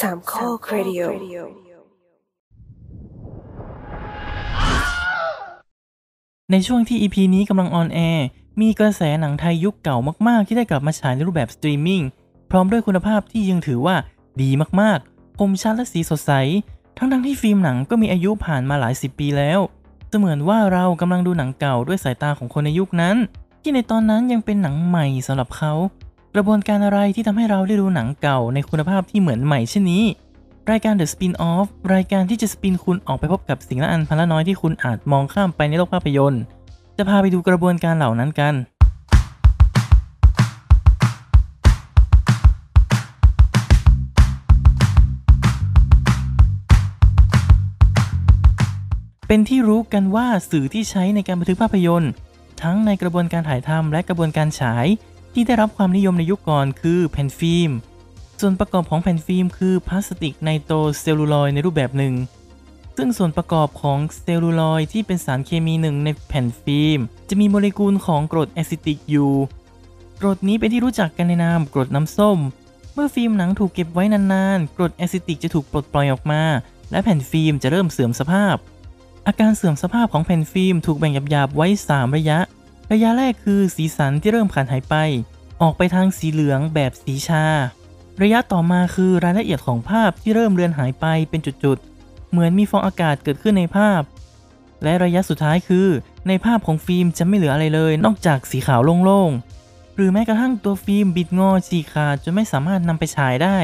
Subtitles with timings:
[0.00, 1.00] สามข้อครดิโอ
[6.50, 8.26] ในช่วงที่ EP นี้กำลังออนแอร์
[8.60, 9.96] มีกระแสหนังไทยยุคเก่า
[10.28, 12.02] มากๆ ที่ได้กลับมาฉายในรูปแบบสตรีมมิ่ง
[12.50, 13.96] พร้อมด้วยคุณภาพที่ยังถือว่า
[14.42, 14.50] ดี
[14.80, 16.32] มากๆ คมชัดและสีสดใส
[16.96, 19.58] ทั้งๆที่ฟิล์มหนังก็มีอายุผ่านมาหลายสิบปีแล้ว
[20.08, 23.16] เสมือนว่าเรากำลังดูหนังเก่าด้วยสายตาของคนในยุคนั้น
[23.62, 26.07] ที่ในตอนนั้นยังเป็นหนังใหม่สำหรับเขา
[26.38, 30.04] ระบวนการอะไรที่ทำให้เราได้ดูหนังเก่าในคุณภาพที่เหมือนใหม่เช่นนี้
[30.70, 36.42] รายการ The Spin-off รายการที่จะสปินคุณออกไปพบกับสิ่งละอันพันละน้อยที่คุณอาจมองข้ามไปในโลกภาพยนตร์
[36.96, 38.54] จะพาไปดูกระบวนการเหล่านั้นกัน
[49.26, 52.10] เป็นที่รู้กันว่าสื่อที่ใช้ในการบันทึกภาพยนตร์
[52.62, 54.86] ทั้งในกระบวนการถ่ายทำและกระบวนการฉาย
[55.32, 57.70] ที่ได้รับความนิยมในยุคก่อนคือแผ่นฟิล์ม
[58.40, 62.14] ส่วนประกอบของแผ่นฟิล์มคือพลาสติกไนโตรเซลลูลอยด์ในรูปแบบหนึ่ง
[62.96, 69.32] ซึ่งส่วนประกอบของเซลลูลอยด์ที่เป็นสารเคมีหนึ่งในแผ่นฟิล์ม จะมีโมเลกุลของกรดแอซิติกอยู่
[70.20, 72.38] กรดนี้เป็นที่รู้จักกันในนามกรดน้ำส้ม
[72.94, 76.42] เมื่อฟิล์มหนังถูกเก็บไว้นานๆ กรดแอซิติกจะถูกปลดปล่อยออกมา
[76.90, 78.56] และแผ่นฟิล์มจะเริ่มเสื่อมสภาพ
[79.26, 82.38] อาการเสื่อมสภาพของแผ่นฟิล์มถูกแบ่งหยาบๆไว้ 3 ระยะ
[82.92, 84.94] ระยะแรกคือสีสันที่เริ่มขาดหายไป
[85.62, 87.44] ออกไปทางสีเหลืองแบบสีชา
[88.22, 94.02] ระยะต่อมาคือรายละเอียดของภาพที่เริ่มเลือนหายไปเป็นจุดๆ เหมือนมีฟองอากาศเกิดขึ้นในภาพ
[94.82, 95.88] และระยะสุดท้ายคือ
[96.28, 103.58] ในภาพของฟิล์มจะไม่เหลืออะไรเลย นอกจากสีขาวโล่งๆ หรือแม้กระทั่งตัวฟิล์มบิดงอฉีกขาดจนไม่สามารถนำไปฉายได้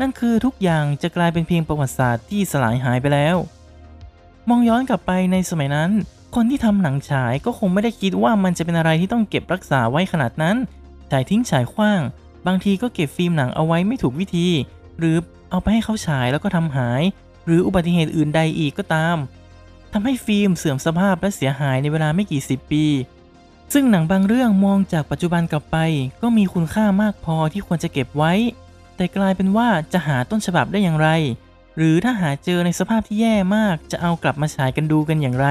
[0.00, 3.36] นั่นคือทุกอย่างจะกลายเป็นเพียงประวัติศาสตร์ที่สลายหายไปแล้ว
[4.48, 5.90] มองย้อนกลับไปในสมัยนั้น
[6.34, 10.56] คนที่ทำหนังฉายก็คงไม่ได้คิดว่ามันจะเป็นอะไรที่ต้องเก็บรักษาไว้ขนาดนั้น
[11.10, 12.00] ฉายทิ้งฉายขว้าง
[12.46, 14.48] บางทีก็เก็บฟิล์มหนังเอาไว้ไม่ถูกวิธี
[14.98, 15.16] หรือ
[15.50, 17.02] เอาไปให้เขาฉายแล้วก็ทำหาย
[17.46, 19.16] หรืออุบัติเหตุอื่นใดอีกก็ตาม
[19.92, 22.84] ทำให้ฟิล์มเสื่อมสภาพและเสียหายในเวลาไม่กี่สิบปี
[23.72, 25.76] ซึ่งหนังบางเรื่องมองจากปัจจุบันกลับไป
[26.22, 28.32] ก็มีคุณค่ามากพอที่ควรจะเก็บไว้
[28.96, 31.08] แต่กลายเป็นว่าจะหาต้นฉบับได้อย่างไร
[31.76, 35.48] หรือถ้าหาเจอในสภาพที่แย่มากจะเอากลับมาฉายกันดูกันอย่างไร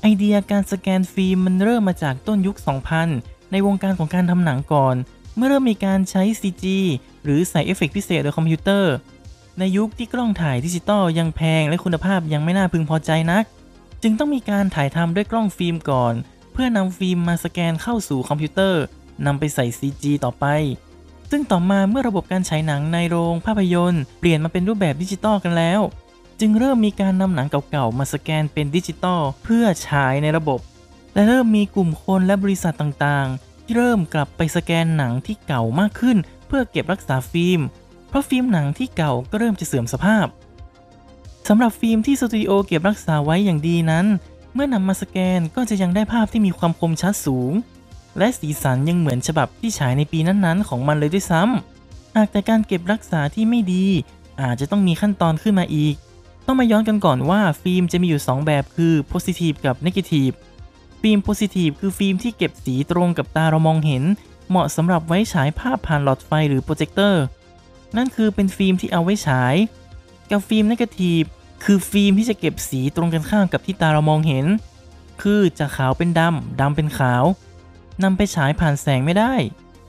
[0.00, 2.56] ไอเดียการสแกนฟิล์มมันเริ่มมาจากต้นยุค
[3.04, 4.96] 2000 ในวงการของการทำหนังก่อน
[5.36, 6.64] เมื่อเริ่มมีการใช้ CG
[7.24, 8.94] หรือใส่เอฟเฟกต์พิเศษโดยคอมพิวเตอร์
[9.58, 13.44] ในยุคที่กล้องถ่ายดิจิตอลยังแพงและคุณภาพยังไม่น่าพึงพอใจนัก
[14.02, 16.14] จึงต้องมีการถ่ายทำด้วยกล้องฟิล์มก่อน
[16.52, 18.82] เพื่อนำฟิล์มมาสแกนเข้าสู่คอมพิวเตอร์
[19.26, 20.46] นำไปใส่ CG ต่อไป
[21.30, 25.80] ซึ่งต่อมาเมื่อระบบการฉายหนังในโรงภาพยนตร์ เปลี่ยนมาเป็นรูปแบบดิจิตอลกันแล้ว
[26.40, 30.60] จึงเริ่มมีการนำหนังเก่าๆ มาสแกนเป็นดิจิตอลเพื่อฉายในระบบ
[31.14, 37.60] และเริ่มมีกลุ่มคนและบริษัทต่างๆ ที่เริ่มกลับไปสแกนหนังที่เก่ามากขึ้น เพื่อเก็บรักษาฟิล์ม
[38.08, 40.26] เพราะฟิล์มหนังที่เก่าก็เริ่มจะเสื่อมสภาพ
[41.48, 44.06] สำหรับฟิล์มที่สตูดิโอเก็บรักษาไว้อย่างดีนั้น
[44.54, 47.52] เมื่อนำมาสแกนก็จะยังได้ภาพที่มีความคมชัดสูง
[48.18, 53.86] และสีสันยังเหมือนฉบับที่ฉายในปีนั้นๆ ของมันเลยด้วยซ้ำหากแต่การเก็บรักษาที่ไม่ดี
[54.40, 55.94] อาจจะต้องมีขั้นตอนขึ้นมาอีก
[56.46, 60.34] ต้องมาย้อนกันก่อนว่าฟิล์มจะมีอยู่ 2 แบบคือ positive กับ negative
[61.00, 64.04] ฟิล์ม positive คือฟิล์มที่เก็บสีตรงกับตาเรามองเห็น
[64.48, 67.22] เหมาะสำหรับไว้ฉายภาพผ่านหลอดไฟหรือโปรเจคเตอร์
[67.96, 69.54] นั่นคือเป็นฟิล์มที่เอาไว้ฉาย
[70.30, 71.26] กับฟิล์ม negative
[71.64, 74.46] คือฟิล์มที่จะเก็บสีตรงกันข้ามกับที่ตาเรามองเห็น
[75.22, 77.24] คือจากขาวเป็นดำดำเป็นขาว
[78.02, 79.34] นำไปฉายผ่านแสงไม่ได้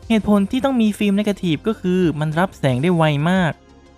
[0.07, 3.51] เหตุผลที่ต้องมีฟิล์ม negative ก็คือมันรับแสงได้ไวมาก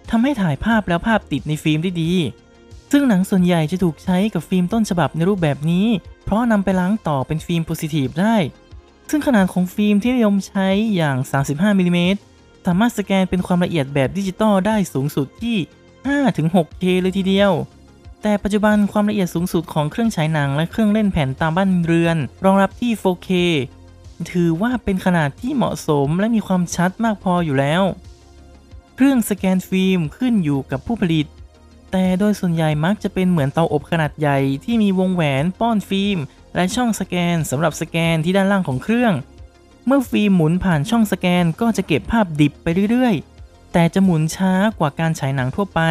[0.10, 2.12] ทำให้ถ่ายภาพแล้วภาพติดในฟิล์มได้ดี
[2.92, 5.88] ซึ่งหนังส่วนใหญ่จะถูกใช้กับฟิล์มต้นฉบับในรูปแบบนี้
[6.26, 8.36] เพราะนำไปล้างต่อเป็นฟิล์ม positive ได้
[9.10, 11.18] ซึ่งขนาดของฟิล์มที่นิยมใช้อย่าง
[11.50, 12.20] 35มิลิเมตร
[12.66, 15.58] สามารถสแกนเป็นความละเอียดแบบดิจิตอลได้สูงสุดที่
[16.06, 17.52] 5-6K เลยทีเดียว
[18.22, 23.30] แต่ปัจจุบันความละเอียดสูงสุดของเครื่องฉายหนังและเครื่องเล่นแผ่นตามบ้านเรือน รองรับที่ 4K
[24.32, 27.84] ถือว่าเป็นขนาดที่เหมาะสมและมีความชัดมากพออยู่แล้ว
[28.96, 31.28] เครื่องสแกนฟิล์มขึ้นอยู่กับผู้ผลิต
[31.92, 36.18] แต่โดยส่วนใหญ่มักจะเป็นเหมือนเตาอบขนาดใหญ่ที่มีวงแหวนป้อนฟิล์ม
[36.56, 39.14] และช่องสแกนสำหรับสแกนที่ด้านล่างของเครื่อง
[39.86, 45.82] เมื่อฟิล์มหมุนผ่านช่องสแกนก็จะเก็บภาพดิบไปเรื่อยๆ แต่จะหมุนช้ากว่าการฉายหนังทั่วไป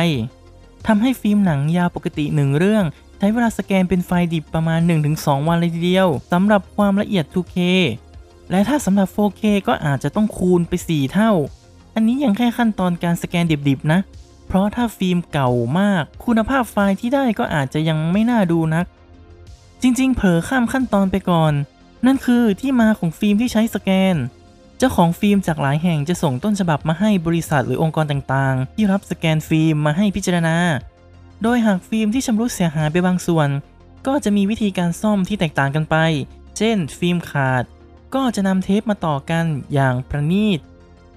[0.86, 2.84] ทำให้ฟิล์มหนังยาวปกติหนึ่งเรื่อง
[3.18, 4.80] ใช้เวลาสแกนเป็นไฟล์ดิบประมาณ
[5.14, 7.56] 1-2 วันเลยทีเดียวสำหรับความละเอียด 2K
[8.50, 11.32] และถ้าสำหรับ 4K ก็อาจจะต้องคูณไป 4 เท่า
[11.94, 14.00] อันนี้ยังแค่ขั้นตอนการสแกนดิบๆนะ
[14.48, 15.50] เพราะถ้าฟิล์มเก่า
[15.80, 18.86] มาก คุณภาพไฟล์ที่ได้ก็อาจจะยังไม่น่าดูนัก
[19.82, 21.52] จริงๆ เผลอข้ามขั้นตอนไปก่อน
[22.06, 24.16] นั่นคือที่มาของฟิล์มที่ใช้สแกน
[24.78, 30.56] เจ้าของฟิล์มจากหลายแห่งจะส่งต้นฉบับมาให้บริษัทหรือองค์กรต่างๆ ที่รับสแกนฟิล์มมาให้พิจารณา
[31.42, 33.48] โดยหากฟิล์มที่ชำรุดเสียหายไปบางส่วน
[34.06, 35.96] ก็จะมีวิธีการซ่อมที่แตกต่างกันไป
[36.56, 37.64] เช่น ฟิล์มขาด
[38.14, 39.44] ก็จะนำเทปมาต่อกัน
[39.74, 40.60] อย่างประณีต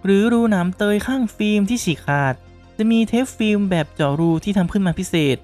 [0.06, 2.34] หรือรูหนามเตยข้างฟิล์มที่ฉีกขาด
[2.83, 5.38] จะมีเทปฟิล์มแบบเจาะรูที่ทำขึ้นมาพิเศษ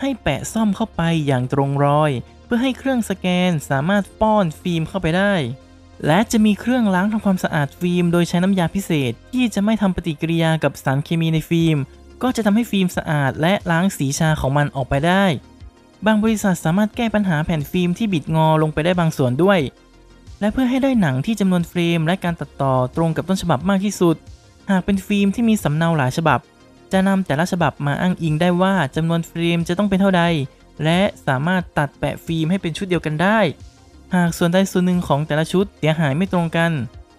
[0.00, 2.10] ให้แปะซ่อมเข้าไปอย่างตรงรอย
[2.44, 5.34] เพื่อให้เครื่องสแกนสามารถป้อนฟิล์มเข้าไปได้
[6.06, 11.78] และจะมีเครื่องล้างทำความสะอาดฟิล์มโดยใช้น้ำยาพิเศษ ที่จะไม่ทำปฏิกิริยากับสารเคมีในฟิล์ม
[12.22, 15.24] ก็จะทำให้ฟิล์มสะอาด และล้างสีชาของมันออกไปได้
[16.06, 19.58] บางบริษัทสามารถแก้ปัญหาแผ่นฟิล์มที่บิดงอลงไปได้บางส่วนด้วย
[20.40, 24.16] และเพื่อให้ได้หนังที่จำนวนเฟรม และการตัดต่อตรงกับต้นฉบับมากที่สุด
[24.70, 26.40] หากเป็นฟิล์มที่มีสำเนาหลายฉบับ
[26.92, 30.22] จะนำแต่ละฉบับมาอ้างอิงได้ว่าจำนวนเฟรมจะต้องเป็นเท่าใด
[30.84, 33.38] และสามารถตัดแปะฟิล์มให้เป็นชุดเดียวกันได้
[34.14, 36.72] หากส่วนใดส่วนหนึ่งของแต่ละชุดเสียหายไม่ตรงกัน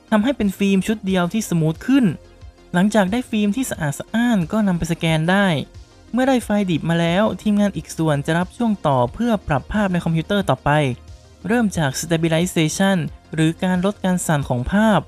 [0.09, 2.05] ทำให้เป็นฟิล์มชุดเดียวที่ smooth ขึ้น
[2.73, 5.47] หลังจากได้ฟิล์มที่สะอาดสะอ้านก็นำไปสแกนได้
[6.13, 10.69] เมื่อได้ไฟล์ดิบมาแล้ว ทีมงานอีกส่วนจะรับช่วงต่อเพื่อปรับภาพในคอมพิวเตอร์ต่อไป
[11.47, 12.97] เริ่มจาก stabilization
[13.33, 14.99] หรือการลดการสั่นของภาพ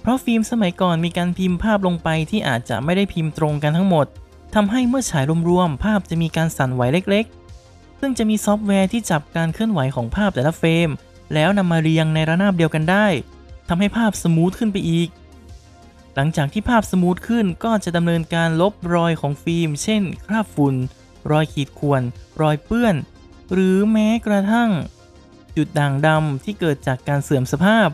[0.00, 4.06] เพราะฟิล์มสมัยก่อนมีการพิมพ์ภาพลงไปที่อาจจะไม่ได้พิมพ์ตรงกันทั้งหมด
[4.54, 10.88] ทำให้เมื่อฉายรวมๆภาพจะมีการสั่นไหวเล็กๆ ซึ่งจะมีซอฟต์แวร์ที่จับการเคลื่อนไหวของภาพแต่ละเฟรม
[11.34, 13.06] แล้วนำมาเรียงในระนาบเดียวกันได้
[13.68, 15.08] ทำให้ภาพ smooth ขึ้นไปอีก
[16.14, 20.74] หลังจากที่ภาพ smooth ขึ้นก็จะดำเนินการลบรอยของฟิล์ม เช่น คราบฝุ่น
[21.30, 22.02] รอยขีดข่วน
[22.42, 22.94] รอยเปื้อน
[23.52, 24.70] หรือแม้กระทั่ง
[25.56, 27.88] จุดด่างดำที่เกิดจากการเสื่อมสภาพ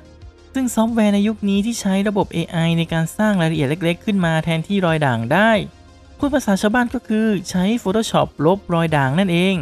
[0.58, 5.50] ซึ่งซอฟต์แวร์ในยุคนี้ที่ใช้ระบบ AI ในการสร้างรายละเอียดเล็ก ๆ ขึ้นมาแทนที่รอยด่างได้
[6.18, 9.54] พูดภาษาชาวบ้านก็คือใช้ Photoshop ลบรอยด่างนั่นเอง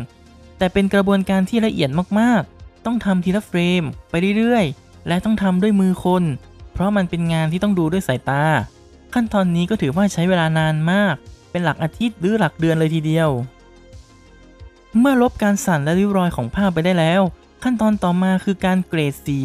[0.58, 6.22] แต่เป็นกระบวนการที่ละเอียดมากๆ ต้องทำทีละเฟรม ไปเรื่อยๆ และต้องทำด้วยมือคน
[6.72, 8.44] เพราะมันเป็นงานที่ต้องดูด้วยสายตา
[9.14, 11.14] ขั้นตอนนี้ก็ถือว่าใช้เวลานานมาก
[11.50, 13.30] เป็นหลักอาทิตย์หรือหลักเดือนเลยทีเดียว
[14.98, 17.22] เมื่อลบการสั่นและริ้วรอยของภาพไปได้แล้ว
[17.62, 19.40] ขั้นตอนต่อมาคือการเกรดสี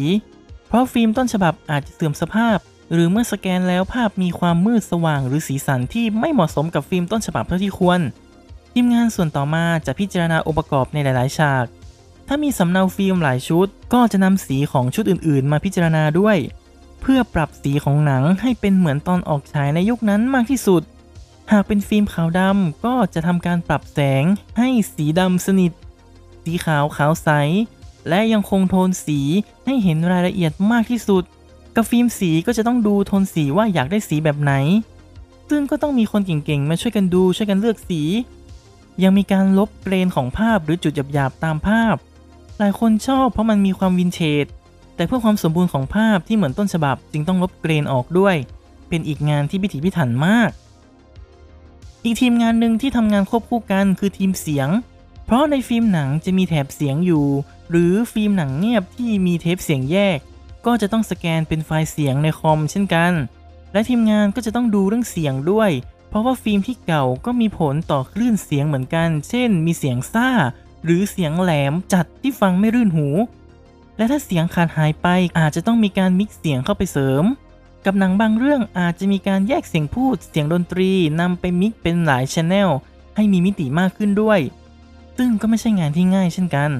[0.70, 2.58] เพราะฟิล์มต้นฉบับอาจจะเสื่อมสภาพ
[2.92, 8.00] หรือเมื่อสแกนแล้วภาพมีความมืดสว่างหรือสีสันที่ไม่เหมาะสมกับฟิล์มต้นฉบับเท่าที่ควร
[8.72, 11.64] ทีมงานส่วนต่อมาจะพิจารณาองค์ประกอบในหลาย ๆ ฉาก
[12.28, 16.36] ถ้ามีสำเนาฟิล์มหลายชุด ก็จะนำสีของชุดอื่น ๆ มาพิจารณาด้วย
[17.00, 20.82] เพื่อปรับสีของหนังให้เป็นเหมือนตอนออกฉายในยุคนั้นมากที่สุด
[21.52, 24.24] หากเป็นฟิล์มขาวดำก็จะทำการปรับแสง
[24.58, 25.72] ให้สีดำสนิท
[26.44, 27.28] สีขาวขาวใส
[28.08, 29.20] และยังคงโทนสี
[29.66, 31.24] ให้เห็นรายละเอียดมากที่สุด
[31.76, 34.52] กับฟิล์มสีก็จะต้องดูโทนสีว่าอยากได้สีแบบไหน
[35.50, 38.02] ซึ่งก็ต้องมีคนเก่งๆ มาช่วยกันดูช่วยกันเลือกสี
[39.02, 41.96] ยังมีการลบเกรนของภาพหรือจุดหยาบๆตามภาพ
[42.58, 44.46] หลายคนชอบเพราะมันมีความวินเทจ
[44.94, 48.36] แต่เพื่อความสมบูรณ์ของภาพที่เหมือนต้นฉบับจึงต้องลบเกรนออกด้วย
[48.88, 50.50] เป็นอีกงานที่พิถีพิถันมาก
[52.04, 54.68] อีกทีมงานหนึ่งที่ทำงานควบคู่กันคือทีมเสียง
[55.24, 57.26] เพราะในฟิล์มหนังจะมีแถบเสียงอยู่
[57.70, 60.18] หรือฟิล์มหนังเงียบที่มีเทปเสียงแยก
[60.66, 63.12] ก็จะต้องสแกนเป็นไฟล์เสียงในคอมเช่นกัน
[63.72, 65.70] และทีมงานก็จะต้องดูเรื่องเสียงด้วย
[66.08, 70.28] เพราะว่าฟิล์มที่เก่าก็มีผลต่อคลื่นเสียงเหมือนกัน เช่น มีเสียงซ่า
[70.84, 73.08] หรือเสียงแหลมจัดที่ฟังไม่รื่นหู
[73.96, 75.06] และถ้าเสียงขาดหายไป
[75.38, 77.24] อาจจะต้องมีการ mix เสียงเข้าไปเสริม
[77.84, 82.70] กับหนังบางเรื่องอาจจะมีการแยกเสียงพูด เสียงดนตรีนำไป mix เป็นหลาย channel
[83.16, 84.40] ให้มีมิติมากขึ้นด้วย
[85.16, 86.70] ซึ่งก็ไม่ใช่งานที่ง่ายเช่นกัน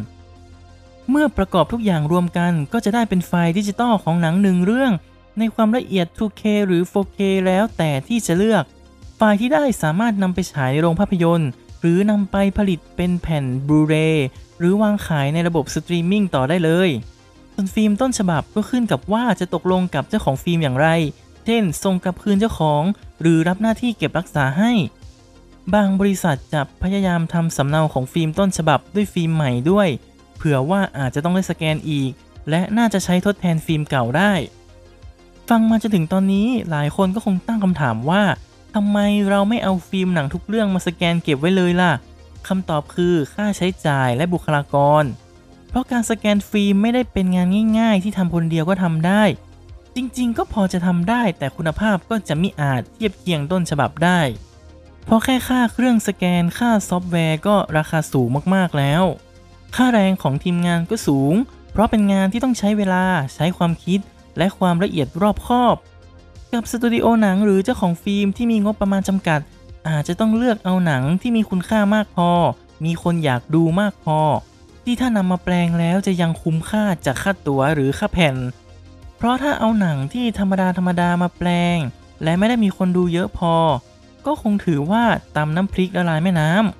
[1.10, 4.92] เมื่อประกอบทุกอย่างรวมกันก็จะได้เป็นไฟล์ดิจิตอลของหนังหนึ่งเรื่อง
[5.38, 8.64] ในความละเอียด 2K หรือ 4K แล้วแต่ที่จะเลือก
[9.16, 11.50] ไฟล์ที่ได้สามารถนำไปฉายในโรงภาพยนตร์
[11.80, 14.26] หรือนำไปผลิตเป็นแผ่นบลูเรย์
[14.58, 16.90] หรือวางขายในระบบสตรีมมิ่งต่อได้เลย
[17.54, 20.88] ส่วนฟิล์มต้นฉบับก็ขึ้นกับว่าจะตกลงกับเจ้าของฟิล์มอย่างไร
[21.44, 22.82] เช่น ส่งกลับคืนเจ้าของ
[23.20, 24.72] หรือรับหน้าที่เก็บรักษาให้
[25.74, 29.88] บางบริษัทจะพยายามทำสำเนาของฟิล์มต้นฉบับด้วยฟิล์มใหม่ด้วย
[30.40, 32.10] เผื่อว่าอาจจะต้องได้สแกนอีก
[32.50, 34.32] และน่าจะใช้ทดแทนฟิล์มเก่าได้
[35.48, 38.22] ฟังมาจนถึงตอนนี้หลายคนก็คงตั้งคำถามว่า
[38.74, 38.98] ทำไม
[39.30, 41.92] เราไม่เอาฟิล์มหนังทุกเรื่องมาสแกนเก็บไว้เลยล่ะ
[42.48, 45.04] คำตอบคือค่าใช้จ่ายและบุคลากร
[45.68, 49.22] เพราะการสแกนฟิล์มไม่ได้เป็นงานง่าย ๆ ที่ทำคนเดียวก็ทำได้
[49.96, 54.20] จริงๆ ก็พอจะทำได้ แต่คุณภาพก็จะไมิอาจเทียบเคียงต้นฉบับได้
[55.04, 59.02] เพราะแค่ค่าเครื่องสแกนค่าซอฟต์แวร์ก็ราคาสูงมากๆแล้ว
[59.76, 61.34] ค่าแรงของทีมงานก็สูง
[61.72, 64.00] เพราะเป็นงานที่ต้องใช้เวลาใช้ความคิด
[64.38, 65.76] และความละเอียดรอบคอบ
[66.52, 69.40] กับสตูดิโอหนังหรือเจ้าของฟิล์มที่มีงบประมาณจำกัด
[69.88, 72.30] อาจจะต้องเลือกเอาหนังที่มีคุณค่ามากพอ
[72.84, 74.18] มีคนอยากดูมากพอ
[74.84, 78.36] ที่ถ้านำมาแปลงแล้วจะยังคุ้มค่าจากค่าตั๋วหรือค่าแผ่น
[79.16, 81.78] เพราะถ้าเอาหนังที่ธรรมดาธรรมดามาแปลง
[82.22, 83.54] และไม่ได้มีคนดูเยอะพอ
[84.26, 85.04] ก็คงถือว่า
[85.36, 86.79] ตำน้ำพริกละลายแม่น้ำ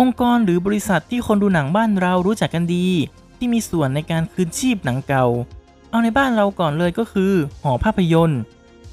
[0.00, 2.88] องค์กรหรือบริษัทที่คนดูหนังบ้านเรารู้จักกันดี
[3.36, 5.26] ที่มีส่วนในการคืนชีพหนังเก่า
[5.90, 7.32] เอาในบ้านเราก่อนเลยก็คือ
[7.62, 8.40] หอภาพยนตร์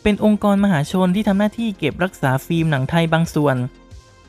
[0.03, 3.55] เป็นองค์กรมหาชนที่ทำหน้าที่เก็บรักษาฟิล์มหนังไทยบางส่วน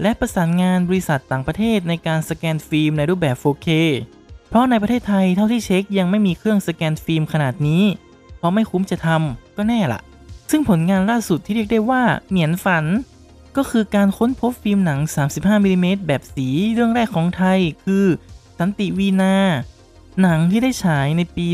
[0.03, 3.69] และประสานงานบริษัทต่างประเทศในการสแกนฟิล์มในรูปแบบ 4K
[4.49, 7.83] เพราะในประเทศไทยเท่าที่เช็คยังไม่มีเครื่องสแกนฟิล์มขนาดนี้
[8.39, 10.01] เพราะไม่คุ้มจะทำก็แน่ละ
[10.51, 12.85] ซึ่งผลงานล่าสุดที่เรียกได้ว่าเหมือนฝัน
[13.57, 15.01] ก็คือการค้นพบฟิล์มหนัง
[15.33, 18.07] 35มิลิเมตรแบบสีเรื่องแรกของไทย คือ
[18.59, 19.37] สันติวีนา
[20.21, 21.47] หนังที่ได้ฉายในปี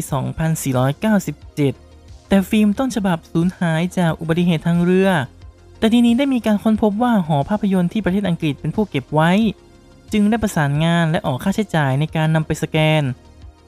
[1.51, 5.11] 2497 แต่ฟิล์มต้นฉบับสูญหายจากอุบัติเหตุทางเรือ
[5.79, 9.31] แต่ทีนี้ได้มีการค้นพบว่าหอภาพยนตร์ที่ประเทศอังกฤษเป็นผู้เก็บไว้
[10.13, 13.03] จึงได้ประสานงานและออกค่าใช้จ่ายในการนำไปสแกน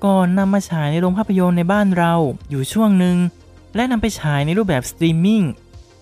[0.04, 2.14] ก่อนนำมาฉายในโรงภาพยนตร์ในบ้านเรา
[2.50, 3.16] อยู่ช่วงหนึ่ง
[3.76, 5.42] และนำไปฉายในรูปแบบสตรีมมิ่ง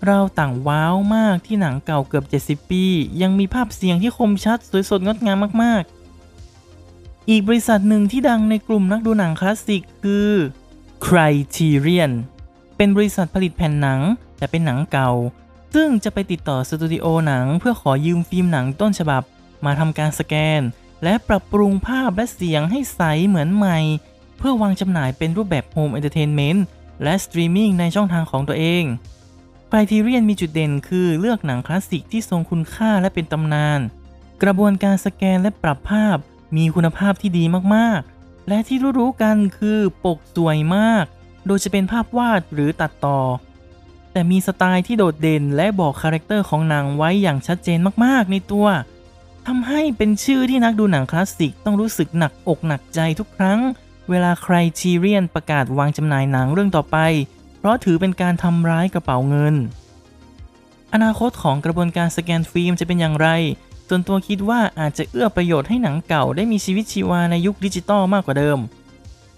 [0.06, 2.24] เราต่างว้าวมากที่หนังเก่าเกือบ
[2.62, 2.84] 70 ปี
[3.22, 5.82] ยังมีภาพเสียงที่คมชัด สวยสดงดงามมาก
[6.56, 10.30] ๆ อีกบริษัทหนึ่งที่ดังในกลุ่มนักดูหนังคลาสสิกคือ
[11.06, 12.12] Criterion
[12.76, 14.00] เป็นบริษัทผลิตแผ่นหนัง
[14.38, 15.10] แต่เป็นหนังเก่า
[15.74, 19.22] ซึ่งจะไปติดต่อสตูดิโอหนัง เพื่อขอยืมฟิล์มหนังต้นฉบับ
[19.64, 20.60] มาทำการสแกน
[21.04, 23.78] และปรับปรุงภาพและเสียงให้ใสเหมือนใหม่
[24.38, 26.64] เพื่อวางจำหน่ายเป็นรูปแบบ home entertainment
[27.02, 28.84] และสตรีมมิ่งในช่องทางของตัวเอง
[29.70, 33.80] Criterion มีจุดเด่นคือเลือกหนังคลาสสิกที่ทรงคุณค่าและเป็นตำนาน
[34.42, 36.16] กระบวนการสแกนและปรับภาพ
[36.56, 37.44] มีคุณภาพที่ดี
[37.74, 41.04] มากๆ และที่รู้ๆกันคือปกสวยมาก
[41.46, 43.20] โดยจะเป็นภาพวาดหรือตัดต่อ
[44.12, 48.66] แต่มีสไตล์ที่โดดเด่นและบอกคาแรคเตอร์ของหนังไว้อย่างชัดเจนมากๆ ในตัว
[49.46, 53.60] ทำให้เป็นชื่อที่นักดูหนังคลาสสิกต้องรู้สึกหนักอกหนักใจทุกครั้ง
[54.10, 56.96] เวลา Criterion ประกาศวางจำหน่ายหนังเรื่องต่อไป
[57.66, 59.54] เพราะถือเป็นการทำร้ายกระเป๋าเงิน
[60.94, 63.28] อนาคตของกระบวนการสแกนฟิล์มจะเป็นอย่างไร
[63.88, 68.58] ส่วนตัวคิดว่าอาจจะเอื้อประโยชน์ให้หนังเก่าได้มีชีวิตชีวาในยุคดิจิตอลมากกว่าเดิม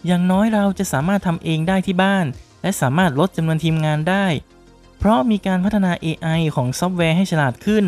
[0.06, 2.26] อย่างน้อยเราจะสามารถทำเองได้ที่บ้าน
[2.62, 4.26] และสามารถลดจำนวนทีมงานได้
[4.98, 7.84] เพราะมีการพัฒนา AI ของซอฟต์แวร์ให้ฉลาดขึ้น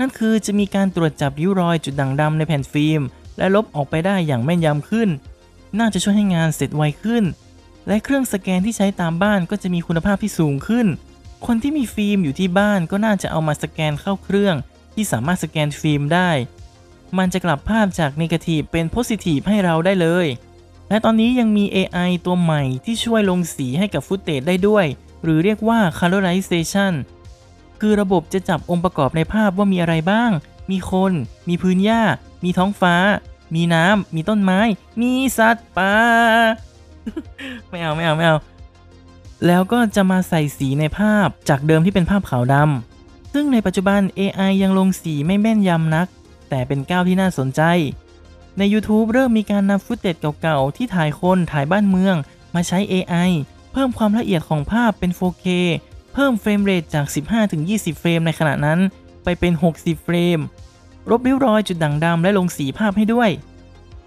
[0.00, 3.02] นั่นคือจะมีการตรวจจับริ้วรอยจุดด่างดำในแผ่นฟิล์ม
[3.38, 5.08] และลบออกไปได้อย่างแม่นยำขึ้น
[5.78, 7.24] น่าจะช่วยให้งานเสร็จไวขึ้น
[7.88, 10.86] และเครื่องสแกนที่ใช้ตามบ้านก็จะมีคุณภาพที่สูงขึ้น
[11.46, 14.56] คนที่มีฟิล์มอยู่ที่บ้านก็น่าจะเอามาสแกนเข้าเครื่อง
[14.94, 16.30] ที่สามารถสแกนฟิล์มได้
[17.18, 20.26] มันจะกลับภาพจากนกาทีฟเป็นโพซิทีฟให้เราได้เลย
[20.88, 24.86] และตอนนี้ยังมี AI ตัวใหม่ที่ช่วยลงสีให้กับฟุตเตจได้ด้วย
[25.22, 26.92] หรือเรียกว่า colorization
[27.80, 30.30] คือระบบจะจับองค์ประกอบในภาพว่ามีอะไรบ้าง
[30.70, 31.12] มีคน
[31.48, 32.02] มีพื้นหญ้า
[32.44, 32.94] มีท้องฟ้า
[33.54, 34.60] มีน้ำ มีต้นไม้
[35.00, 35.94] มีสัตว์ป่า
[37.70, 38.36] ไม่เอาไม่เอาไม่เอา
[39.46, 46.06] แล้วก็จะมาใส่สีในภาพจากเดิมที่เป็นภาพขาวดำซึ่งในปัจจุบัน AI ยังลงสีไม่แม่นยำนัก
[46.48, 47.62] แต่เป็นก้าวที่น่าสนใจ
[48.58, 52.16] ใน YouTube เริ่มมีการนำ footage เก่าๆ ที่ถ่ายคนถ่ายบ้านเมือง
[52.54, 53.30] มาใช้ AI
[53.72, 55.46] เพิ่มความละเอียดของภาพเป็น 4K
[56.12, 57.06] เพิ่ม frame rate จาก
[57.52, 58.78] 15-20 เฟรมในขณะนั้น
[59.24, 60.38] ไปเป็น 60 เฟรม
[61.10, 63.30] ลบริ้วรอยจุดด่างดำและลงสีภาพให้ด้วย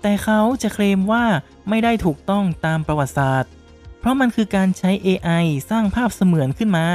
[0.02, 1.26] แต่เขาจะเคลมว่า
[1.70, 3.52] ไม่ได้ถูกต้องตามประวัติศาสตร์
[4.00, 6.88] เพราะมันคือการใช้ AI สร้างภาพเสมือนขึ้นมา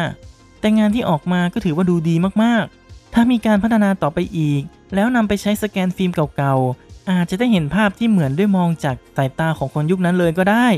[0.60, 4.62] แต่งานที่ออกมาก็ถือว่าดูดีมากๆ ถ้ามีการพัฒนาต่อไปอีก
[4.94, 10.68] แล้วนำไปใช้สแกนฟิล์มเก่าๆ อาจจะได้เห็นภาพที่เหมือนได้มองจากสายตาของคนยุคนั้นเลยก็ได้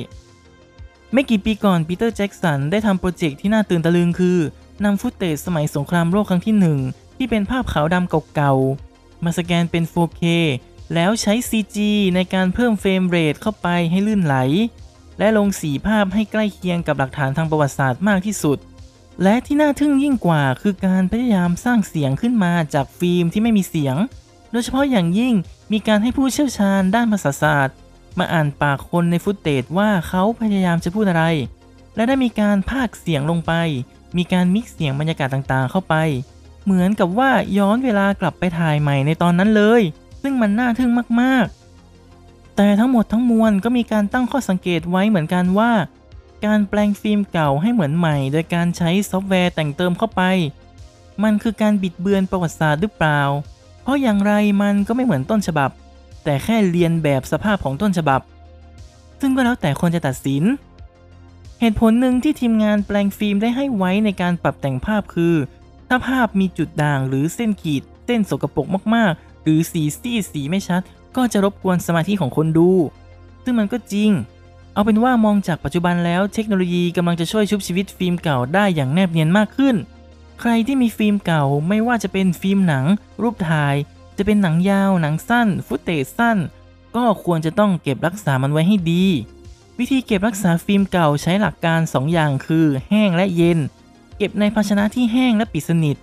[1.13, 4.39] ไม่กี่ปีก่อนปีเตอร์แจ็กสันได้ทำโปรเจกต์ที่น่าตื่นตะลึงคือ
[4.85, 6.79] นำ footage สมัยสงครามโลกครั้งที่หนึ่ง
[7.17, 10.23] ที่เป็นภาพขาวดำเก่าๆ มาสแกนเป็น 4K
[10.95, 11.79] แล้วใช้ CG
[12.15, 14.37] ในการเพิ่ม frame rate เข้าไปให้ลื่นไหล
[15.19, 18.59] และลงสีภาพให้ใกล้เคียงกับหลักฐานทางประวัติศาสตร์มากที่สุด
[19.23, 23.97] และที่น่าทึ่งยิ่งกว่าคือการพยายามสร้างเสียงขึ้นมาจากฟิล์มที่ไม่มีเสียง
[24.51, 25.35] โดยเฉพาะอย่างยิ่ง
[25.73, 27.77] มีการให้ผู้เชี่ยวชาญด้านภาษาศาสตร์
[28.19, 31.25] มาอ่านปากคนใน footage ว่าเขาพยายามจะพูดอะไร
[31.97, 33.53] และได้มีการพากเสียงลงไป
[34.17, 35.95] มีการ mix เสียงบรรยากาศต่างๆ เข้าไป
[36.65, 39.83] เหมือนกับว่าย้อนเวลากลับไปถ่ายใหม่ในตอนนั้นเลย
[40.23, 40.91] ซึ่งมันน่าทึ่ง
[41.23, 45.73] มากๆ แต่ทั้งหมดทั้งมวลก็มีการตั้งข้อสังเกตไว้เหมือนกันว่า
[46.47, 50.23] การแปลงฟิล์มเก่าให้เหมือนใหม่ โดยการใช้ซอฟต์แวร์แต่งเติมเข้าไป
[51.23, 53.21] มันคือการบิดเบือนประวัติศาสตร์หรือเปล่า
[53.83, 54.33] เพราะอย่างไร
[54.63, 55.71] มันก็ไม่เหมือนต้นฉบับ
[56.25, 58.21] แต่แค่เลียนแบบสภาพของต้นฉบับ
[59.21, 60.45] ซึ่งก็แล้วแต่คนจะตัดสิน
[61.61, 65.35] เหตุผลหนึ่งที่ทีมงานแปลงฟิล์มได้ให้ไว้ในการปรับแต่งภาพคือ
[65.89, 70.83] ถ้าภาพมีจุดด่างหรือเส้นขีด เส้นสกปรกมากๆ หรือสีซีดสีไม่ชัด
[71.17, 72.71] ก็จะรบกวนสมาธิของคนดู
[73.45, 74.11] ซึ่งมันก็จริง
[74.73, 79.77] เอาเป็นว่ามองจากปัจจุบันแล้วเทคโนโลยีกำลังจะช่วยชุบชีวิตฟิล์มเก่าได้อย่างแนบเนียนมากขึ้น
[80.41, 82.85] ใครที่มีฟิล์มเก่าไม่ว่าจะเป็นฟิล์มหนัง
[83.23, 83.75] รูปถ่าย
[84.19, 86.39] จะเป็นหนังยาว หนังสั้น footage สั้น
[86.97, 89.05] ก็ควรจะต้องเก็บรักษามันไว้ให้ดี
[89.79, 93.59] วิธีเก็บรักษาฟิล์มเก่าใช้หลักการ2อย่างคือ แห้งและเย็น
[94.17, 95.97] เก็บในภาชนะที่แห้งและปิดสนิท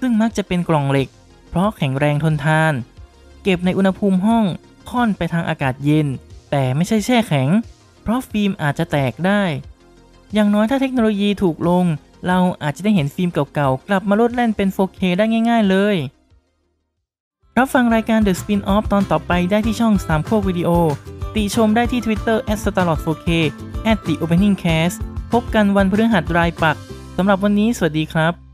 [0.00, 1.08] ซึ่งมักจะเป็นกล่องเหล็ก
[1.48, 2.72] เพราะแข็งแรงทนทาน
[3.42, 4.44] เก็บในอุณหภูมิห้อง
[4.90, 6.06] ค่อนไปทางอากาศเย็น
[6.50, 7.48] แต่ไม่ใช่แช่แข็ง
[8.02, 9.42] เพราะฟิล์มอาจจะแตกได้
[10.34, 11.84] อย่างน้อยถ้าเทคโนโลยีถูกลง
[12.26, 15.96] เราอาจจะได้เห็นฟิล์มเก่าๆ กลับมาลดแล่นเป็น 4K ได้ง่าย ๆ เลย
[17.58, 20.70] รับฟังรายการ The Spin-off ตอนต่อไปได้ที่ช่องสามโคกวิดีโอ
[21.34, 23.28] ติชมได้ที่ Twitter @starlord4k
[24.06, 24.96] @theopeningcast
[25.32, 26.76] พบกันวันพฤหัสรายปัก
[27.16, 28.47] สำหรับวันนี้สวัสดีครับ